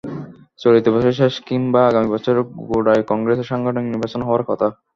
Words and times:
চলতি 0.59 0.89
বছরের 0.91 1.17
শেষ 1.19 1.33
কিংবা 1.47 1.81
আগামী 1.85 2.07
বছরের 2.09 2.39
গোড়ায় 2.69 3.03
কংগ্রেসের 3.03 3.49
সাংগঠনিক 3.51 3.85
নির্বাচন 3.87 4.21
হওয়ার 4.23 4.43
কথা। 4.43 4.67